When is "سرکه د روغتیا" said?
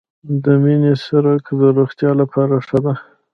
1.03-2.11